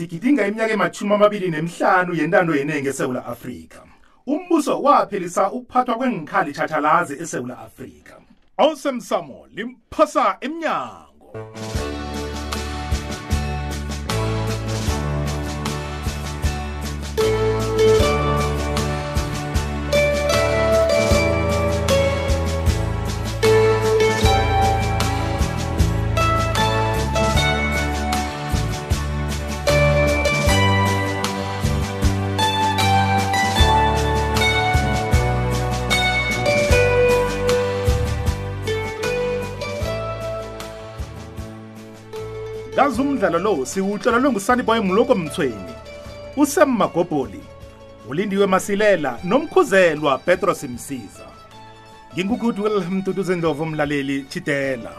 sigidinga 0.00 0.46
iminyaka 0.46 0.72
emathumi 0.72 1.14
amabili 1.14 1.50
nemihlanu 1.50 2.14
yentando 2.14 2.54
yenenge 2.56 2.88
esewula 2.88 3.26
afrika 3.26 3.80
umbuso 4.26 4.82
waphelisa 4.82 5.50
ukuphathwa 5.52 5.94
kwengikhali 5.94 6.52
chathalazi 6.52 7.14
esewula 7.22 7.58
afrika 7.58 8.14
awusemsamo 8.56 9.38
limphosa 9.54 10.36
emnyango 10.40 11.30
awesome 11.34 11.89
nanzi 42.80 43.00
umdlalo 43.04 43.38
lo 43.38 43.64
siwuhlolalwe 43.70 44.30
ngusaniboy 44.30 44.80
mloko 44.80 45.14
mthweni 45.14 45.72
usemmagoboli 46.36 47.40
ulindiwe 48.08 48.46
masilela 48.46 49.12
nomkhuzelwa 49.24 50.18
petros 50.18 50.62
msiza 50.64 51.26
ngingugudwil 52.14 52.80
mduduzindlovu 52.90 53.62
umlaleli 53.62 54.24
chidela 54.30 54.92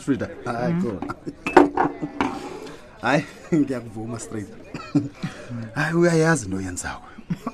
miss 0.00 0.04
frida 0.18 0.30
hayi 0.44 0.74
kona 0.82 1.14
hayi 3.02 3.24
ngiyakuvuma 3.52 4.18
strida 4.18 4.54
hayi 5.74 5.94
uyayazi 5.96 6.44
into 6.44 6.56
oyenzako 6.56 7.04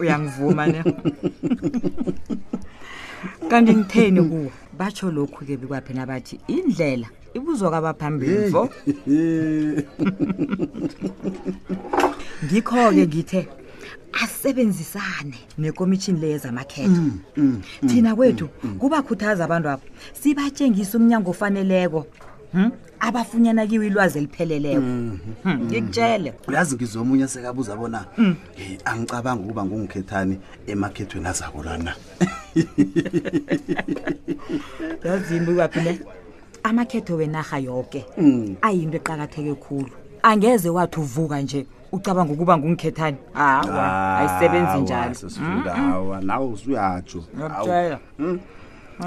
uyangivuma 0.00 0.66
ne 0.66 0.82
kanti 3.50 3.74
ngitheni 3.76 4.22
kuwo 4.22 4.52
batsho 4.78 5.10
lokhu 5.10 5.44
ke 5.44 5.56
bikwaphi 5.56 5.94
nabathi 5.94 6.40
indlela 6.48 7.06
ibuzwa 7.34 7.70
kwabaphambili 7.70 8.48
vo 8.50 8.70
ngikho-ke 12.46 13.06
ngithe 13.06 13.48
asebenzisane 14.22 15.36
nekomishini 15.58 16.20
le 16.20 16.28
yezamakhetho 16.30 16.90
mm, 17.00 17.18
mm, 17.36 17.62
mm, 17.82 17.88
thina 17.88 18.10
mm, 18.10 18.16
kwethu 18.16 18.44
mm, 18.48 18.70
mm. 18.70 18.78
kubakhuthaza 18.78 19.44
abantu 19.44 19.68
abo 19.68 19.82
sibatshengise 20.22 20.96
umnyango 20.96 21.30
ofaneleko 21.30 22.06
Hmm? 22.56 22.70
abafunyana 23.00 23.66
kiwe 23.66 23.86
ilwazi 23.86 24.18
elipheleleko 24.18 24.80
hmm. 24.80 25.18
Hmm, 25.42 25.64
ngikutshele 25.64 26.34
uyazi 26.48 26.74
ngizomunye 26.76 27.28
sekabuza 27.28 27.76
bona 27.76 28.04
angicabanga 28.84 29.42
ukuba 29.44 29.64
ngungikhethani 29.64 30.38
emakhethweni 30.66 31.26
azakolana 31.28 31.94
yazimbi 35.04 35.52
waphile 35.52 36.00
amakhetho 36.62 37.12
wenarha 37.20 37.58
yoke 37.58 38.00
ayinto 38.62 38.96
eqakatheke 38.96 39.54
khulu 39.54 39.90
angeze 40.22 40.68
wathi 40.68 41.00
uvuka 41.00 41.40
nje 41.42 41.66
ucabanga 41.92 42.32
ukuba 42.32 42.56
ngungikhethane 42.58 43.16
hawa 43.32 43.84
ah, 43.84 44.18
ayisebenzi 44.18 44.78
njaniawa 44.80 46.20
nawe 46.28 46.46
usuyatsho 46.46 47.20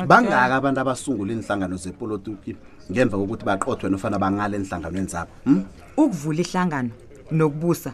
bangaka 0.07 0.53
abantu 0.59 0.79
abasungule 0.81 1.34
iinhlangano 1.34 1.75
zepolotiki 1.81 2.53
ngemva 2.91 3.17
kokuthi 3.17 3.45
baqothwe 3.45 3.89
nofana 3.89 4.17
bangale 4.19 4.57
enhlanganweni 4.57 5.07
zabo 5.13 5.29
hmm? 5.45 5.63
ukuvula 5.97 6.41
ihlangano 6.41 6.91
nokubusa 7.31 7.91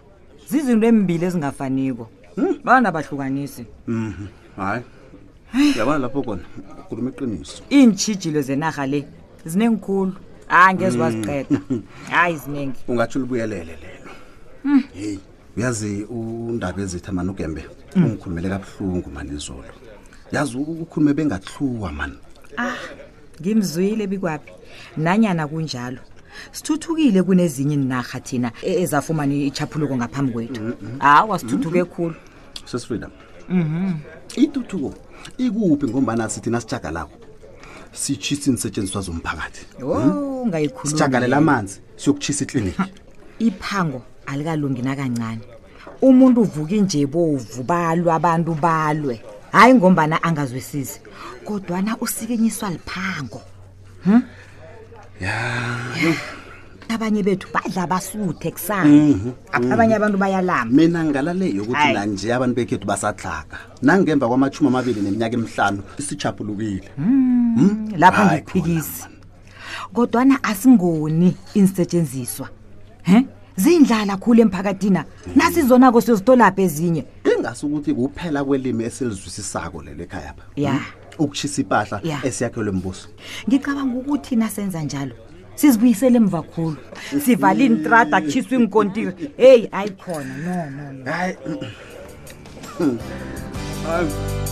zizinto 0.50 0.86
emibili 0.88 1.26
ezingafaniko 1.26 2.08
hmm? 2.36 2.62
banabahlukanisi 2.64 3.66
mhm. 3.88 4.28
hayi 4.56 4.82
mm 4.84 4.84
-hmm. 5.52 5.78
yabona 5.78 6.00
lapho 6.00 6.22
kona 6.24 6.44
ukhuluma 6.80 7.10
iqiniso 7.10 7.64
iintshijilo 7.72 8.42
zenarha 8.42 8.88
le 8.88 9.06
zinengikhulu 9.46 10.14
hayi 10.48 10.76
ngezi 10.76 10.98
hmm. 10.98 11.06
waziqeda 11.06 11.60
hayi 12.10 12.36
ziningi 12.38 12.80
ungatsho 12.92 13.20
ulibuyelele 13.20 13.66
lelo 13.66 14.00
hmm. 14.64 14.84
heyi 14.94 15.20
uyazi 15.58 16.04
undaba 16.04 16.82
ezitha 16.82 17.12
mani 17.12 17.30
ugembe 17.30 17.66
hmm. 17.94 18.04
ungikhulumele 18.06 18.50
kabuhlungu 18.50 19.10
mani 19.12 19.32
izolo 19.36 19.64
yazi 20.32 20.58
ukhulume 20.58 21.14
bengahluwa 21.14 21.92
mani 21.92 22.16
ah 22.58 22.76
ngimzwile 23.42 24.08
bikwaphi 24.08 24.52
nanyana 24.98 25.48
kunjalo 25.48 26.02
sithuthukile 26.52 27.24
kunezinye 27.24 27.74
inarha 27.74 28.20
thina 28.20 28.52
e, 28.62 28.72
ezafumane 28.84 29.48
ichaphuluko 29.48 29.96
ngaphambi 29.98 30.32
kwethu 30.34 30.62
mm, 30.62 30.68
mm, 30.82 30.88
mm. 30.92 31.00
hawa 31.00 31.40
sithuthuke 31.40 31.84
khulu 31.84 32.16
sesfreedom 32.66 33.12
mhm. 33.50 33.92
ituthuko 34.36 34.94
ikuphi 35.38 35.88
ngombana 35.90 36.30
sithi 36.30 36.50
nasijagalako 36.50 37.16
sitshisa 37.92 38.48
iinisetshenziswa 38.50 39.02
zomphakathi 39.02 39.66
hmm? 39.80 40.48
ngayikhulusijagalela 40.50 41.38
amanzi 41.38 41.80
siyokutshisa 41.96 42.44
ikliniki 42.44 42.82
iphango 43.40 44.02
alikalungi 44.26 44.82
nakancane 44.82 45.42
umuntu 46.02 46.42
uvuki 46.42 46.82
nje 46.82 47.06
bovu 47.06 47.64
balwe 47.64 48.12
abantu 48.14 48.54
balwe 48.56 49.22
hayi 49.52 49.74
ngombana 49.74 50.24
angazwisisi 50.24 51.00
kodwana 51.44 51.98
usikenyiswa 51.98 52.70
liphango 52.70 53.42
hmm? 54.04 54.22
ya 55.20 56.16
abanye 56.90 57.24
bethu 57.24 57.48
badla 57.54 57.88
basuthe 57.88 58.52
kusana 58.52 58.84
mhm. 58.90 59.32
abanye 59.72 59.96
abantu 59.96 60.18
bayalamba 60.18 60.76
mina 60.76 61.04
ngalale 61.04 61.48
yokuthi 61.56 61.94
la 61.94 62.06
nje 62.06 62.34
abantu 62.34 62.56
bekhethu 62.56 62.88
basadlaka 62.88 63.58
nangemva 63.82 64.28
kwamachumi 64.28 64.68
amabili 64.70 65.02
neminyaka 65.02 65.34
emihlanu 65.36 65.84
isichapulukile 66.00 66.90
hmm, 66.96 67.56
hmm? 67.58 67.94
lapha 67.98 68.26
ngikuphikisi 68.26 69.04
kodwana 69.94 70.40
asingoni 70.44 71.36
insetshenziswa 71.54 72.50
he 73.04 73.26
zindlala 73.56 74.18
khulu 74.18 74.42
emphakathini 74.42 75.00
hmm. 75.00 75.34
nasizonako 75.36 76.02
sizitolapha 76.02 76.62
ezinye 76.62 77.04
ingasukuthi 77.38 77.94
kuphela 77.94 78.44
kwelimi 78.44 78.84
esilizwisisako 78.84 79.82
lelo 79.84 80.04
ekhaya 80.04 80.34
pha 80.34 80.44
ya 80.56 80.64
yeah. 80.64 80.76
hmm? 80.82 81.05
ukushisa 81.20 81.62
impahla 81.62 82.00
yeah. 82.04 82.26
esiyakhelwe 82.26 82.72
mbuso 82.72 83.10
ngicabanga 83.48 83.96
ukuthi 84.00 84.36
nasenza 84.36 84.82
njalo 84.82 85.16
sizibuyisele 85.56 86.18
emva 86.18 86.42
khulu 86.42 86.78
sivale 87.26 87.66
intrada 87.66 88.22
kushiswa 88.22 88.56
inkontira 88.60 89.14
heyi 89.38 89.70
ayikhona 89.72 90.26
no 90.46 90.70
no, 90.76 90.94
no. 91.02 91.12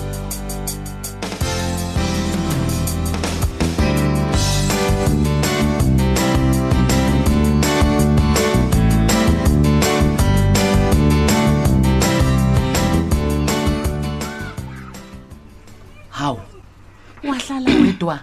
wahlala 17.33 17.75
wedwa 17.81 18.19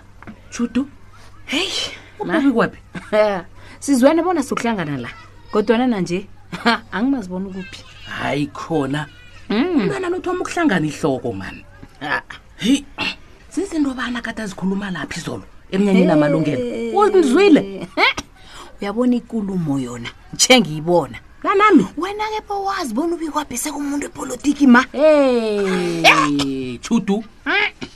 chudu 0.51 0.89
hey 1.45 1.69
ubabi 2.19 2.51
kwapi 2.53 2.79
sizwane 3.79 4.23
bona 4.23 4.43
sokuhlangana 4.43 4.97
la 4.99 5.09
kodwana 5.53 5.87
nanje 5.87 6.27
angimazibona 6.93 7.47
ukuphi 7.47 7.85
hayi 8.07 8.47
khona 8.47 9.07
umntwana 9.51 10.07
mm. 10.09 10.15
nothoma 10.15 10.41
ukuhlangana 10.41 10.87
ihloko 10.87 11.33
mani 11.33 11.65
hei 12.57 12.85
zizinto 13.55 13.95
bana 13.95 14.23
kade 14.23 14.43
azikhuluma 14.43 14.91
laphi 14.91 15.21
izolo 15.21 15.43
emnyanyeni 15.71 16.05
hey. 16.07 16.13
amalungelo 16.15 16.99
uzwile 17.19 17.89
uyabona 18.81 19.17
ikulumo 19.17 19.79
yona 19.79 20.09
njengiyibona 20.35 21.19
lanami 21.43 21.87
wena-ke 21.97 22.41
bowazi 22.49 22.95
bona 22.95 23.15
ubikwabhisekumuntu 23.15 24.07
epolitiki 24.07 24.67
ma 24.67 24.85
hey. 24.93 26.03
chudu 26.79 27.25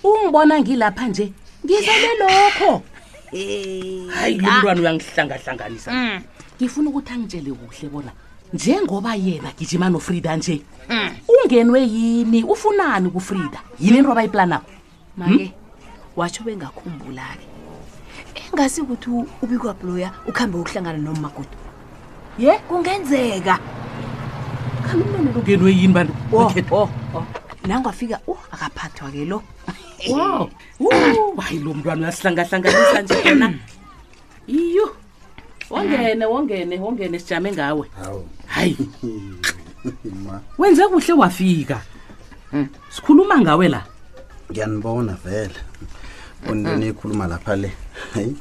ungibona 0.04 0.60
ngilapha 0.60 1.08
nje 1.08 1.32
ngizale 1.66 2.08
lokho 2.18 2.82
hayi 4.14 4.38
lo 4.38 4.48
ah. 4.50 4.56
mntwana 4.58 4.80
uyangihlangahlanganisa 4.80 5.90
mm. 5.92 6.20
ngifuna 6.58 6.90
ukuthi 6.90 7.12
angitshele 7.14 7.52
kuhle 7.52 7.88
bona 7.88 8.12
njengoba 8.52 9.14
yena 9.14 9.48
gijima 9.58 9.88
nofrida 9.90 10.36
nje 10.36 10.62
mm. 10.90 11.10
ungenwe 11.28 11.82
yini 11.82 12.44
ufunani 12.44 13.10
kufrida 13.10 13.60
yini 13.80 13.98
into 13.98 14.12
abayiplanako 14.12 14.70
make 15.16 15.32
hmm? 15.32 15.48
watsho 16.16 16.42
bengakhumbula-ke 16.44 17.46
engasi 18.52 18.80
ukuthi 18.80 19.10
ubikwabloya 19.42 20.10
ukuhambe 20.28 20.58
ukuhlangana 20.58 20.98
nomagudu 20.98 21.56
ye 22.38 22.58
kungenzeka 22.68 23.58
khambe 24.88 25.04
umntwana 25.04 25.40
ngenwe 25.42 25.70
yini 25.72 25.92
bantu 25.92 26.12
oh, 26.70 26.88
nangwafika 27.66 28.20
uh 28.28 28.40
akaphathwa 28.52 29.08
ke 29.08 29.24
lo 29.24 29.38
wow 30.12 30.44
hayi 31.40 31.58
lo 31.64 31.72
mntwana 31.74 32.06
uyasihlangahlanganisa 32.06 32.98
nje 33.02 33.16
yena 33.24 33.48
iyo 34.46 34.86
wongene 35.72 36.24
wongene 36.32 36.76
wongene 36.84 37.16
sijame 37.18 37.48
ngawe 37.56 37.84
hayi 38.54 38.76
wenze 40.58 40.82
kuhle 40.92 41.12
wafika 41.22 41.76
hmm. 42.52 42.66
sikhuluma 42.92 43.36
ngawe 43.40 43.66
la 43.68 43.80
ngiyanibona 44.50 45.14
vele 45.24 45.58
unini 46.48 46.76
nikhuluma 46.92 47.26
lapha 47.26 47.56
le 47.56 47.70
hayi 48.14 48.36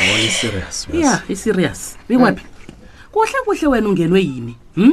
awona 0.00 0.22
iserious 0.28 0.76
yeah 0.92 1.20
iserious 1.28 1.96
bikwaphi 2.08 2.40
hmm. 2.40 2.76
kuhle 3.12 3.38
kuhle 3.44 3.66
wena 3.66 3.86
ungenwe 3.88 4.20
yini 4.24 4.56
hm 4.76 4.92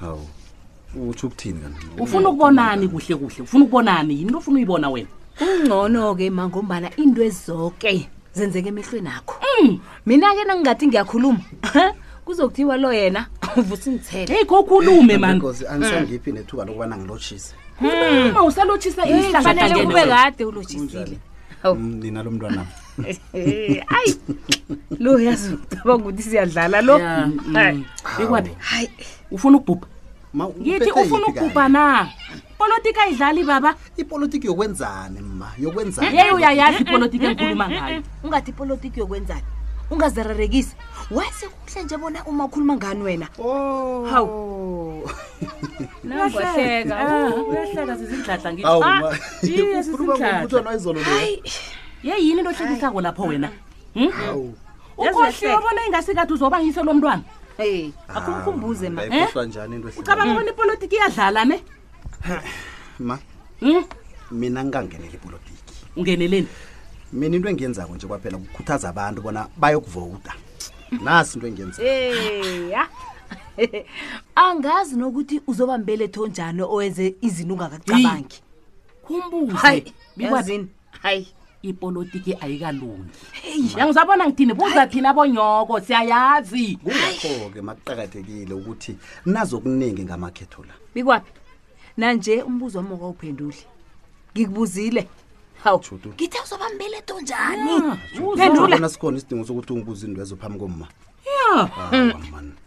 hawu 0.00 0.28
utsho 1.00 1.26
ukuthini 1.26 1.58
kanti 1.60 1.86
ufuna 2.00 2.28
ukubonani 2.28 2.88
kuhle 2.88 3.14
kuhle 3.16 3.42
ufuna 3.42 3.64
ukubonani 3.64 4.14
yinto 4.18 4.38
ofuna 4.38 4.56
uyibona 4.56 4.90
wena 4.90 5.08
kungcono 5.38 6.14
ke 6.14 6.30
mangombana 6.30 6.90
into 6.96 7.22
ezoke 7.24 8.08
zenzeka 8.34 8.68
emehlweni 8.68 9.08
akho 9.08 9.34
mm. 9.62 9.78
mina-ke 10.06 10.44
nangingathi 10.44 10.86
ngiyakhuluma 10.86 11.40
kuzokuthiwa 12.24 12.76
lo 12.76 12.92
yena 12.92 13.26
uvusa 13.56 13.90
ingithele 13.90 14.34
eyi 14.34 14.44
kho 14.44 14.62
khulume 14.62 15.16
mani 15.18 15.42
angisangiphi 15.70 16.30
mm. 16.32 16.36
nethuba 16.38 16.64
lokubana 16.64 16.96
ngilotshise 16.96 17.54
uma 17.80 18.10
mm, 18.42 18.46
usalotshisa 18.46 19.06
ifanele 19.08 19.82
ube 19.84 20.06
kade 20.06 20.44
ulotshisile 20.44 21.18
nina 21.76 22.22
lo 22.22 22.30
mntwana 22.30 22.66
ayi 23.34 24.12
lo 24.98 25.20
yazi 25.20 25.54
ucabanga 25.54 25.94
ukuthi 26.04 26.22
siyadlala 26.22 26.82
lo 26.82 27.00
ikwaphi 28.22 28.50
hayi 28.58 28.88
ufuna 29.30 29.56
ukubhubha 29.56 29.88
ngithi 30.34 30.92
ufuna 30.92 31.26
ukubha 31.26 31.68
na 31.68 32.08
ipolitiki 32.46 32.98
ayidlali 33.00 33.44
baba 33.44 33.74
ipolitiki 33.96 34.46
yokwenzani 34.46 35.20
ma 35.20 35.52
yokwenzayeyi 35.60 36.30
uyayazi 36.32 36.82
ipolitiki 36.82 37.24
engikhuluma 37.26 37.66
ngayo 37.70 38.02
ungathi 38.24 38.50
ipolitiki 38.50 39.00
yokwenzani 39.00 39.42
ungazirerekisi 39.90 40.76
wese 41.10 41.48
kuhle 41.48 41.82
nje 41.84 41.96
bona 41.96 42.24
uma 42.24 42.44
ukhuluma 42.44 42.76
ngani 42.76 43.02
wena 43.02 43.28
oh. 43.38 44.04
hawu 44.10 45.08
ah, 50.30 50.30
ah, 50.38 51.26
yeyini 52.02 52.38
into 52.40 52.50
ohlekisako 52.50 53.00
lapho 53.00 53.22
wena 53.22 53.50
hmm? 53.94 54.54
ukohliwe 54.96 55.56
bona 55.60 55.86
ingasikathi 55.86 56.32
uzoba 56.32 56.60
yiselo 56.60 56.94
mntwana 56.94 57.22
hey, 57.58 57.90
ah, 58.08 58.14
akumkhumbuze 58.20 58.90
maucabanga 58.90 60.24
eh? 60.24 60.34
bona 60.34 60.50
ipolitiki 60.50 60.96
iyadlala 60.96 61.44
ne 61.44 61.60
eh, 62.28 62.40
ma 62.98 63.18
hmm? 63.60 63.84
mina 64.30 64.64
ngingangenela 64.64 65.12
ipolitiki 65.12 65.74
ungeneleni 65.96 66.48
mina 67.12 67.36
into 67.36 67.48
engiyenzako 67.48 67.94
nje 67.94 68.06
kwaphela 68.06 68.38
kukhuthaza 68.38 68.88
abantu 68.88 69.22
bona 69.22 69.48
bayokuvota 69.56 70.34
nasi 71.02 71.34
into 71.38 71.46
engiyenzaya 71.46 72.80
ah. 74.36 74.44
angazi 74.48 74.96
nokuthi 74.96 75.40
uzoba 75.46 75.78
mbeletho 75.78 76.26
njani 76.26 76.62
oweze 76.62 77.14
izinto 77.20 77.54
ungakacabangi 77.54 78.42
kumbuzeazini 79.02 80.68
hayi 81.02 81.28
ipolitiki 81.62 82.34
ayikalungi 82.40 83.10
angizabona 83.82 84.26
ngithini 84.26 84.54
buza 84.54 84.86
thina 84.90 85.14
bonyoko 85.14 85.80
siyayazi 85.80 86.76
kungakho-ke 86.84 87.60
makuqakathekile 87.62 88.54
ukuthi 88.54 88.96
nazokuningi 89.26 90.02
ngamakhetho 90.04 90.62
la 90.68 90.74
bikwaphi 90.94 91.30
nanje 91.96 92.42
umbuzo 92.42 92.78
wami 92.82 92.92
okawuphenduli 92.98 93.62
ngikubuzile 94.34 95.02
hawngithi 95.64 96.38
uzoba 96.44 96.66
mbeletho 96.74 97.14
njaniphendulaona 97.22 98.88
sikhona 98.90 99.16
isidingo 99.18 99.44
sokuthi 99.46 99.70
ungibuze 99.72 100.06
indwezo 100.06 100.34
phambi 100.36 100.58
komma 100.58 100.86
ya 101.28 101.70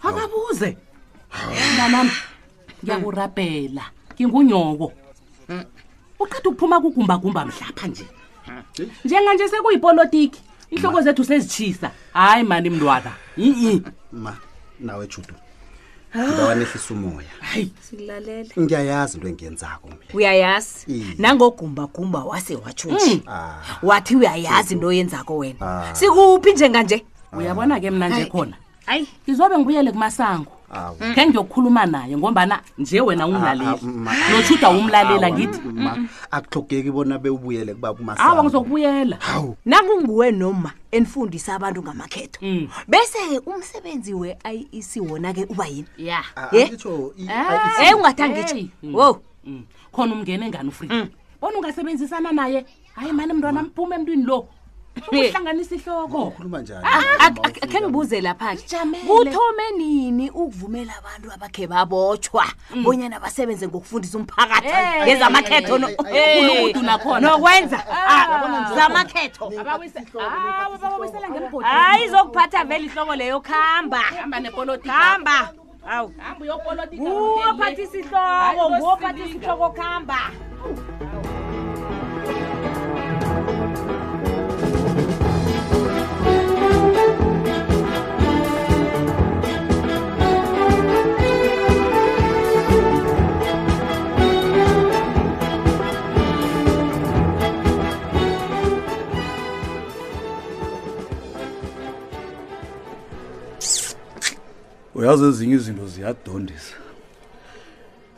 akabuze 0.08 0.78
nanami 1.78 2.16
ngiyakurabhela 2.84 3.84
ngingunyoko 4.16 4.88
mm. 5.52 5.64
uqeda 6.24 6.48
ukuphuma 6.50 6.78
kugumbagumba 6.82 7.46
mhlapha 7.46 7.88
nje 7.92 8.06
njenganje 9.06 9.48
sekuyipolitiki 9.50 10.42
iinhloko 10.72 11.02
zethu 11.02 11.24
sezitshisa 11.24 11.92
hayi 12.14 12.44
mani 12.44 12.70
mntwana 12.70 13.12
ii 13.38 13.82
ma 14.12 14.38
nawe 14.80 15.08
judu 15.08 15.34
ndawanehlisa 16.34 16.94
umoya 16.94 17.28
hayisilalele 17.40 18.52
ngiyayazi 18.60 19.18
into 19.18 19.28
engenzako 19.30 19.90
uyayazi 20.14 21.16
nangogumbagumba 21.18 22.24
wase 22.24 22.56
watshotshi 22.56 23.16
mm. 23.16 23.22
ah. 23.30 23.62
wathi 23.84 24.16
uyayazi 24.16 24.74
into 24.74 24.88
oyenzako 24.88 25.38
wena 25.38 25.58
ah. 25.62 25.96
sikuphi 25.96 26.52
njenganje 26.54 27.06
uyabona 27.34 27.80
ke 27.80 27.92
mna 27.92 28.10
nje 28.10 28.26
khona 28.26 28.56
hayi 28.86 29.08
ngizobe 29.26 29.58
ngibuyele 29.58 29.92
kumasango 29.92 30.52
khe 31.16 31.28
ngiyokukhuluma 31.28 31.86
naye 31.86 32.18
ngombana 32.18 32.60
nje 32.78 33.02
wena 33.02 33.24
ah, 33.24 33.28
ah, 33.28 33.30
ungilaleli 33.30 33.80
ah, 34.10 34.30
noshuda 34.32 34.70
umlalela 34.70 35.32
ngithi 35.32 35.60
akuhlogeki 36.32 36.92
bona 36.92 37.18
bewubuyele 37.20 37.74
kubakumaawa 37.74 38.44
ngizokubuyela 38.44 39.16
hawu 39.20 39.56
nakunguwe 39.66 40.32
noma 40.32 40.72
enifundise 40.92 41.52
abantu 41.52 41.84
ngamakhetho 41.86 42.40
mm. 42.42 42.68
bese-ke 42.90 43.38
umsebenzi 43.46 44.14
we-iec 44.14 44.92
wona-ke 45.10 45.44
uba 45.46 45.66
yini 45.68 45.88
ya 45.98 46.24
ye 46.52 46.64
e 46.64 47.30
eh, 47.82 47.98
ungathangitshi 47.98 48.70
mm, 48.84 48.96
wo 48.96 49.22
mm. 49.46 49.64
khona 49.92 50.14
umngene 50.14 50.50
ngani 50.50 50.70
ufrida 50.70 51.08
bona 51.42 51.58
ungasebenzisana 51.58 52.32
naye 52.32 52.66
hayi 52.96 53.14
mane 53.14 53.34
mntwana 53.34 53.64
mphume 53.64 53.96
emntwini 53.96 54.24
lo 54.24 54.48
uhlanganisa 55.12 55.76
ihloko 55.76 56.24
ukhuluma 56.24 56.62
njani 56.62 56.86
ah, 56.86 57.04
ah, 57.44 57.52
khe 57.72 57.82
ngibuze 57.82 58.22
lapha-ke 58.22 58.78
kuthome 59.08 59.68
nini 59.78 60.30
ukuvumela 60.30 60.94
abantu 61.00 61.28
abakhe 61.36 61.68
babotshwa 61.68 62.44
mm. 62.76 62.84
bonyana 62.84 63.20
basebenze 63.20 63.68
ngokufundisa 63.68 64.18
umphakathi 64.18 64.72
ngezamakhetho 65.04 65.76
nokulukudu 65.78 66.82
nakhona 66.82 67.30
nokwenza 67.30 67.80
ah, 68.10 68.26
zamakhethohayi 68.76 69.96
izokuphatha 72.06 72.64
vele 72.64 72.86
ihloko 72.88 73.16
leyo 73.16 73.38
kuhamba 73.42 74.00
hamba 74.88 75.54
awuuwophathisa 75.86 77.98
ihloko 78.00 78.66
nguwophathisa 78.72 79.38
ihloko 79.44 79.68
kuhamba 79.70 80.20
uyazi 105.06 105.26
ezinye 105.30 105.56
izinto 105.60 105.86
ziyadondisa 105.88 106.76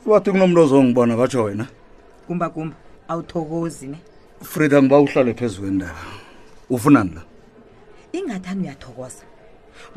bathi 0.08 0.30
kunomntu 0.32 0.60
ozongibona 0.66 1.14
batsho 1.20 1.42
wena 1.44 1.66
kumba 2.28 2.48
kumba 2.50 2.76
awuthokozi 3.12 3.88
ne 3.92 4.00
frida 4.52 4.78
ngiba 4.82 4.98
uhlale 5.04 5.34
phezu 5.40 5.62
kwendaba 5.62 6.00
ufunani 6.70 7.12
la 7.18 7.24
ingathani 8.18 8.62
uyathokoza 8.64 9.24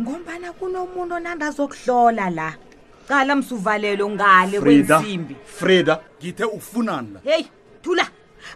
ngombana 0.00 0.49
kunomuntu 0.59 1.14
onandazokuhlola 1.14 2.26
la 2.38 2.54
qala 3.09 3.32
msuvalelo 3.37 4.06
ngale 4.14 4.56
kwensimbi 4.61 5.35
frida 5.59 5.94
ngithe 6.18 6.44
ufunani 6.59 7.11
la 7.14 7.20
heyi 7.30 7.47
thula 7.82 8.06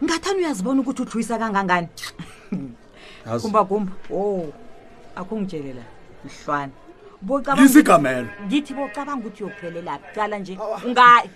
ngathani 0.04 0.38
uyazibona 0.38 0.80
ukuthi 0.80 1.02
uthuyisa 1.02 1.38
kangangani 1.40 1.88
kumba 3.42 3.64
kumba 3.64 3.92
o 4.16 4.16
oh. 4.18 4.44
akungitshelela 5.20 5.82
mhlwana 6.26 6.72
izigamelo 7.64 8.28
ngithi 8.46 8.74
bocabanga 8.74 9.26
ukuthi 9.26 9.44
uyophelela 9.44 9.98
cala 10.14 10.38
nje 10.38 10.58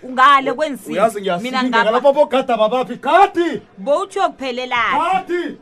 ungale 0.03 0.53
kwenzilapho 0.53 2.13
bogada 2.13 2.57
babaphi 2.57 2.95
gadi 2.95 3.61
bouthi 3.77 4.19
uyokuphelelaadi 4.19 5.57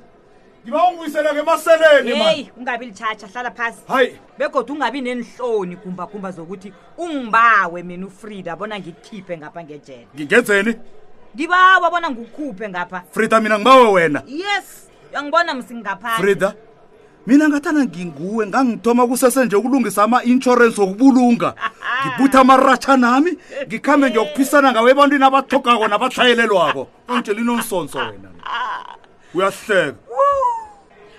ngiba 0.65 0.87
ungiwiselanga 0.89 1.39
emaseleni 1.39 2.11
eyi 2.11 2.51
ungabi 2.57 2.85
lithatsha 2.85 3.27
hlala 3.27 3.51
phasi 3.51 3.79
hayi 3.87 4.19
begoda 4.37 4.73
ungabi 4.73 5.01
nenhloni 5.01 5.75
gumbagumba 5.75 6.31
zokuthi 6.31 6.73
ungibawe 6.97 7.83
mina 7.83 8.07
ufrida 8.07 8.55
bona 8.55 8.79
ngikhiphe 8.79 9.37
ngapha 9.37 9.63
ngejela 9.63 10.07
ngingenzeni 10.15 10.75
ngibawa 11.35 11.91
bona 11.91 12.09
ngikhuphe 12.11 12.69
ngapha 12.69 13.03
frida 13.11 13.39
mina 13.39 13.57
ngibawe 13.59 13.89
wena 13.91 14.23
yes 14.27 14.89
angibona 15.13 15.53
msingaphafrida 15.53 16.53
mina 17.27 17.49
ngathana 17.49 17.85
nginguwe 17.85 18.47
ngangithoma 18.47 19.07
kusese 19.07 19.45
nje 19.45 19.55
ukulungisa 19.55 20.03
ama-insorensi 20.03 20.81
wokubulunga 20.81 21.53
ngibutha 22.05 22.39
amaratsha 22.39 22.97
nami 23.03 23.31
ngikhambe 23.67 24.05
ngiyokuphisana 24.09 24.67
ngawo 24.71 24.87
ebantwini 24.93 25.25
abathogako 25.27 25.85
nabatlayelelwako 25.91 26.81
angitshelinomsonso 27.07 27.97
wena 27.99 28.29
uyahleka 29.33 29.93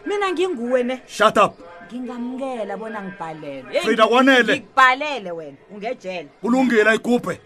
mina 0.09 0.27
nginguwe 0.33 0.81
ne 0.83 0.97
shut 1.07 1.37
up 1.37 1.53
ngingamukela 1.87 2.77
bona 2.77 2.99
ngibhalelefrida 3.05 4.07
kwanele 4.07 4.55
ngikubhalele 4.57 5.31
wena 5.31 5.57
ungejele 5.71 6.29
kulungile 6.41 6.91
ayigubhe 6.91 7.37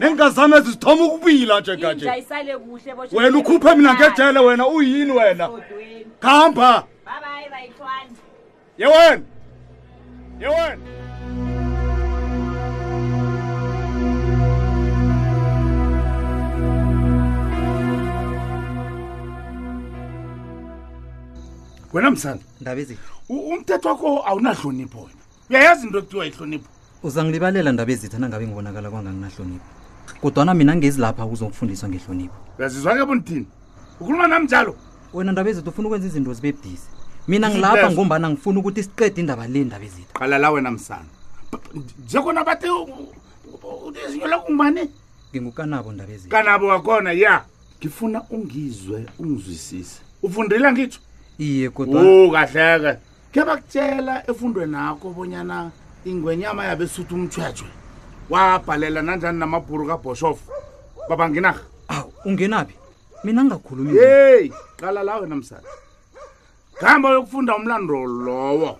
nengazami 0.00 0.54
ezizithoma 0.56 1.04
ukubila 1.04 1.60
nje 1.60 1.76
kanjewena 1.76 3.38
ukhuphe 3.38 3.74
mina 3.74 3.94
ngejele 3.94 4.38
wena 4.40 4.66
uyini 4.66 5.12
wena 5.12 5.48
kuhamba 6.20 6.84
babaye 7.06 7.46
bayithwana 7.50 8.16
yewena 8.78 9.22
yewena 10.40 10.76
wena 21.92 22.10
msana 22.10 22.40
ndabezi 22.60 22.98
umthetho 23.28 23.88
wakho 23.88 24.28
awunahlonipho 24.28 24.98
wena 24.98 25.14
uyayazi 25.50 25.86
into 25.86 26.02
kuthiwa 26.02 26.26
ihlonipho 26.26 26.68
uzangilibalela 27.02 27.72
ndabezitha 27.72 28.18
nangabe 28.18 28.46
ngibonakala 28.46 28.90
kwanganginahlonipho 28.90 29.66
kodwana 30.20 30.54
mina 30.54 30.76
ngezi 30.76 31.00
lapha 31.00 31.26
uzokufundiswa 31.26 31.88
ngehlonipho 31.88 32.36
uyazizwa 32.58 32.96
ke 32.96 33.04
buntini 33.04 33.46
ukhuluma 34.00 34.26
nami 34.26 34.44
njalo 34.44 34.76
wena 35.14 35.32
ndabezitha 35.32 35.70
ufuna 35.70 35.86
ukwenza 35.88 36.06
izinto 36.06 36.34
zibe 36.34 36.52
bdise 36.52 36.88
mina 37.28 37.50
ngilapha 37.50 37.90
ngombana 37.90 38.30
ngifuna 38.30 38.58
ukuthi 38.60 38.82
siqede 38.82 39.20
indaba 39.20 39.46
le 39.50 39.64
ndaba 39.64 39.84
ezita 39.84 40.12
qala 40.18 40.38
la 40.38 40.50
wena 40.50 40.70
msana 40.70 41.06
njekhona 42.06 42.44
bathe 42.44 42.68
izinyo 44.06 44.26
lakho 44.26 44.48
ngibani 44.52 44.82
ngingukanabo 45.30 45.92
ndaba 45.92 46.12
ezita 46.12 46.30
kanabo 46.36 46.66
wakhona 46.66 47.12
ya 47.12 47.44
ngifuna 47.80 48.22
ungizwe 48.30 49.06
ungizwisise 49.18 50.00
ufundile 50.22 50.72
ngitho 50.72 51.00
iye 51.38 51.70
kodwa 51.70 52.00
o 52.02 52.30
kahleke 52.30 52.92
ke 53.34 53.40
bakutshela 53.44 54.14
efundweni 54.30 54.76
akho 54.76 55.10
bonyana 55.10 55.70
ingwenyama 56.04 56.64
yabesuthi 56.64 57.14
umthwetshwe 57.14 57.68
wabhalela 58.30 59.02
nanjani 59.02 59.38
namabhuru 59.38 59.86
kaboshof 59.86 60.38
baba 61.10 61.28
nginaha 61.30 61.60
aw 61.88 62.06
ungenaphi 62.24 62.74
mina 63.24 63.40
ngingakhulumi 63.42 63.98
hey 63.98 64.50
qala 64.78 65.02
la 65.02 65.18
wena 65.18 65.36
msana 65.36 65.66
ngamba 66.82 67.10
yokufunda 67.10 67.56
umlando 67.56 68.04
lowo 68.06 68.78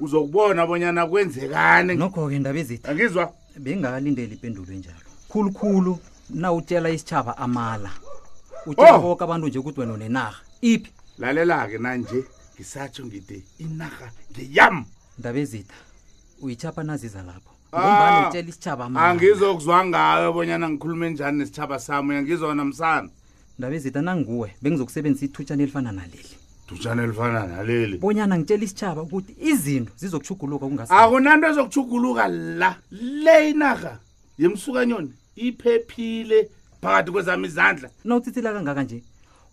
uzokubona 0.00 0.66
bonyana 0.66 1.06
kwenzekani 1.06 1.94
nokho-ke 1.94 2.38
ndaba 2.38 2.58
ezithi 2.58 2.84
angizwa 2.90 3.24
bengalindela 3.64 4.34
ipendulo 4.34 4.72
enjalo 4.74 5.06
khulukhulu 5.30 5.94
na 6.30 6.52
utshela 6.52 6.90
isitshaba 6.90 7.38
amala 7.38 7.90
utshela 8.66 8.96
oh. 8.98 9.14
abantu 9.20 9.46
nje 9.48 9.58
ukuthi 9.58 9.80
wena 9.80 9.92
unenarha 9.94 10.40
iphi 10.60 10.90
lalela-ke 11.18 11.78
nanje 11.78 12.24
ngisatsho 12.54 13.06
ngide 13.06 13.38
inarha 13.58 14.08
ngeyam 14.34 14.76
ndaba 15.18 15.38
ezitha 15.38 15.78
uyitshapa 16.42 16.82
naziza 16.82 17.22
lapho 17.22 17.50
ngombanautshela 17.72 18.46
ah. 18.46 18.48
isitshaba 18.50 18.82
amala 18.84 19.06
angizokuzwa 19.10 19.78
ngayo 19.86 20.32
bonyana 20.34 20.66
ngikhulume 20.70 21.06
njani 21.10 21.38
nesitshaba 21.38 21.78
sami 21.78 22.10
uyangizwa 22.10 22.50
namsana 22.58 23.08
ndaba 23.58 23.74
ezitha 23.78 24.00
nanguwe 24.02 24.48
bengizokusebenzisa 24.62 25.24
ithutshana 25.28 25.62
elifana 25.62 25.92
naleli 25.94 26.34
dutshana 26.68 27.02
elifana 27.02 27.46
naleli 27.46 27.98
bonyana 27.98 28.36
ngitshela 28.38 28.64
isitshaba 28.64 29.02
ukuthi 29.02 29.36
izinto 29.52 29.92
zizokuchuguluka 30.00 30.64
kungas 30.66 30.88
akunanto 30.90 31.46
ezokuchuguluka 31.50 32.28
la 32.60 32.70
le 32.90 33.50
inaga 33.50 33.98
yemsukanyoni 34.38 35.12
iphephile 35.36 36.48
phakathi 36.80 37.10
kwezami 37.12 37.44
izandla 37.48 37.88
nawuthithila 38.04 38.52
kangaka 38.52 38.82
nje 38.82 39.00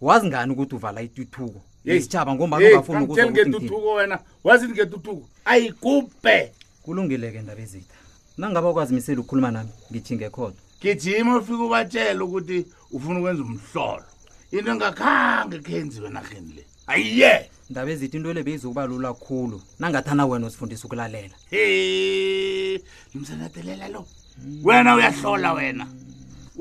wazi 0.01 0.27
ngani 0.27 0.51
ukuthi 0.53 0.75
uvala 0.75 1.01
ituthuko 1.01 1.59
isitshaba 1.85 2.35
ngombani 2.35 2.65
ungafuni 2.67 3.03
ukuzongetuthuko 3.03 3.93
wena 3.93 4.19
wazini 4.43 4.73
ngetuthuko 4.73 5.23
ayigubhe 5.45 6.53
kulungile-ke 6.83 7.41
ndaba 7.41 7.61
ezitha 7.61 7.97
nangabe 8.37 8.67
ukwazimiseli 8.67 9.19
ukukhuluma 9.19 9.51
nami 9.51 9.71
ngijhinge 9.89 10.29
khodo 10.35 10.57
gijima 10.81 11.37
ufike 11.37 11.63
ubatshele 11.67 12.21
ukuthi 12.23 12.57
ufuna 12.95 13.17
ukwenza 13.19 13.41
umhlolo 13.43 14.05
into 14.51 14.71
engakhange 14.75 15.59
khenziwe 15.65 16.07
enarheni 16.11 16.53
le 16.57 16.63
ayiye 16.93 17.33
ndaba 17.69 17.89
ezithi 17.91 18.17
into 18.17 18.33
le 18.33 18.43
beyizokuba 18.43 18.85
lula 18.89 19.13
kkhulu 19.13 19.57
nangathana 19.79 20.25
wena 20.25 20.47
usifundisa 20.47 20.85
ukulalela 20.85 21.35
hey. 21.49 22.79
msanadelela 23.15 23.87
lo 23.87 24.05
hmm. 24.35 24.59
wena 24.65 24.95
uyahlola 24.95 25.53
wena 25.53 25.85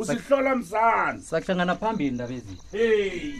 usihlola 0.00 0.56
msana 0.56 1.20
sakuhlangana 1.20 1.74
phambili 1.76 2.10
ndaba 2.14 2.32
ezithi 2.34 2.76
hey. 2.76 3.32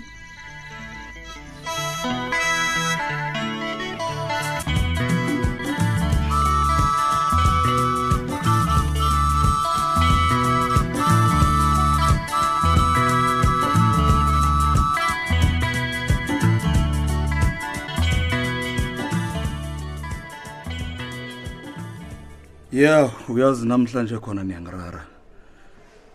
ya 22.72 22.80
yeah, 22.98 23.30
uyazi 23.30 23.66
namhlanje 23.66 24.18
khona 24.18 24.44
niyangirara 24.44 25.06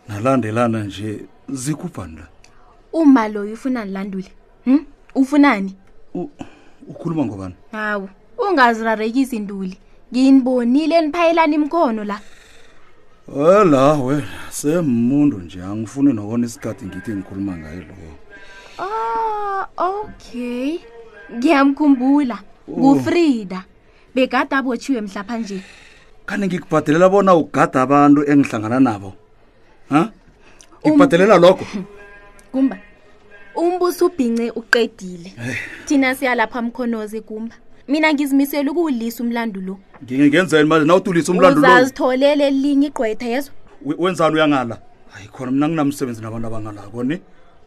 nalandelana 0.08 0.84
nje 0.84 1.26
zikubhani 1.50 2.16
la 2.18 2.28
uma 2.94 3.28
loyo 3.28 3.54
ufunani 3.54 3.92
landule 3.92 4.32
hmm? 4.66 4.86
ufunani 5.16 5.76
ukhuluma 6.88 7.26
ngobani 7.26 7.56
hawu 7.72 8.10
ungazirarekisi 8.38 9.40
nduli 9.40 9.78
nginibonile 10.14 11.02
niphayelana 11.02 11.56
imkhono 11.56 12.04
la 12.04 12.20
welawe 13.28 14.24
semuntu 14.50 15.38
nje 15.38 15.64
angifuni 15.64 16.14
nokona 16.14 16.46
isikhathi 16.46 16.86
ngithi 16.86 17.12
ngikhuluma 17.12 17.58
ngayo 17.58 17.80
loyo 17.82 18.14
o 18.78 18.86
oh, 18.86 19.66
okay 20.00 20.80
ngiyamkhumbula 21.36 22.40
ngufrida 22.70 23.58
oh. 23.58 23.70
bekade 24.16 24.56
abotshiwe 24.56 25.02
mhlapha 25.02 25.38
nje 25.38 25.62
khani 26.25 26.48
ngikubhadelela 26.48 27.10
bona 27.10 27.34
ugada 27.36 27.82
abantu 27.82 28.22
engihlangana 28.32 28.79
nabo 28.79 29.13
ha 29.89 30.12
ngikubhadelela 30.86 31.38
lokho 31.38 31.65
kumba 32.51 32.77
umbuso 33.55 34.05
ubhince 34.05 34.51
uqedile 34.51 35.34
thina 35.86 36.15
siyalapha 36.15 36.62
mkhonoze 36.62 37.22
kumba 37.22 37.55
mina 37.88 38.13
ngizimisela 38.13 38.72
ukuwulisa 38.72 39.24
umlando 39.24 39.62
lo 39.62 39.79
ngingenzeni 40.03 40.63
manje 40.70 40.88
nawuthi 40.88 41.10
ulisa 41.10 41.32
umlando 41.32 41.62
lo 41.62 41.67
uzazitholele 41.67 42.51
linye 42.51 42.88
igqwetha 42.88 43.25
yezwa 43.25 43.53
wenzani 43.98 44.36
uyangala 44.36 44.79
hayi 45.12 45.27
khona 45.27 45.51
mina 45.51 45.67
nginamsebenzi 45.67 46.22
nabantu 46.22 46.48
abangalako 46.48 47.03
ni 47.03 47.20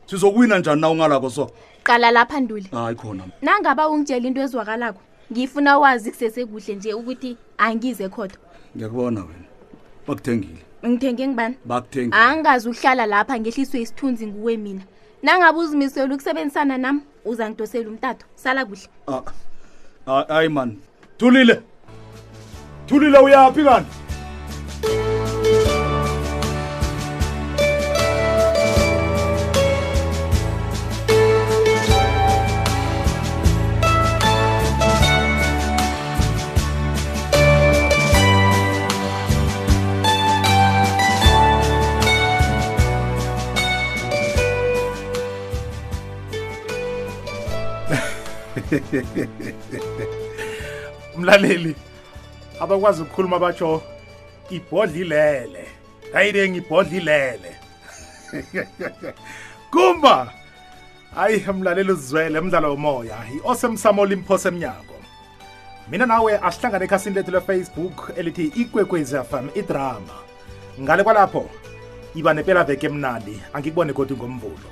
sizokuwina 0.06 0.58
njani 0.58 0.80
na 0.80 0.90
ungalako 0.90 1.30
so 1.30 1.50
qala 1.84 2.10
lapha 2.10 2.40
nduli 2.40 2.68
hayi 2.72 2.96
khona 2.96 3.24
nangaba 3.42 3.88
ungitshela 3.88 4.26
into 4.28 4.40
ezwakalako 4.40 5.00
ngifuna 5.32 5.78
wazi 5.78 6.10
kusese 6.10 6.46
kuhle 6.46 6.74
nje 6.74 6.94
ukuthi 6.94 7.36
angize 7.58 8.08
khodwa 8.08 8.38
ngiyakubona 8.76 9.20
wena 9.20 9.44
bakuthengile 10.06 10.62
ngithenge 10.86 11.26
ngibani 11.26 11.54
angazi 12.10 12.68
ukuhlala 12.68 13.06
lapha 13.06 13.38
ngehliswe 13.40 13.76
isithunzi 13.80 14.26
nguwe 14.26 14.56
mina 14.56 14.82
nangabe 15.22 15.58
uzimisele 15.58 16.14
ukusebenzisana 16.14 16.78
nam 16.78 16.96
uza 17.24 17.44
ngidosele 17.50 17.88
umtato 17.88 18.24
sala 18.34 18.64
kuhle 18.64 18.88
hayi 19.06 19.30
ah. 20.06 20.34
ah, 20.40 20.48
man 20.50 20.78
thulile 21.18 21.62
thulile 22.86 23.18
uyaphi 23.18 23.62
kanti 23.64 24.07
umlaleli 51.16 51.74
abakwazi 52.60 53.02
ukukhuluma 53.02 53.38
batsho 53.38 53.82
ibhodlilele 54.50 55.64
ayide 56.14 56.48
ngibhodlilele 56.48 57.50
kumba 59.70 60.32
hayi 61.14 61.44
umlaleli 61.50 61.92
uzwele 61.92 62.38
umdlalo 62.40 62.68
womoya 62.74 63.16
i-osemsamo 63.36 64.02
limphosa 64.10 64.48
emnyako 64.52 64.94
mina 65.90 66.04
nawe 66.06 66.32
asihlangane 66.48 66.84
ekhasini 66.86 67.14
lethu 67.16 67.30
lefacebook 67.36 67.96
elithi 68.20 68.44
ikwekwezfm 68.62 69.46
idrama 69.60 70.16
ngale 70.82 71.02
kwalapho 71.02 71.42
iba 72.14 72.30
nepelaveke 72.34 72.86
emnandi 72.86 73.34
angikubone 73.52 73.92
kodwa 73.92 74.16
ngombulo 74.28 74.68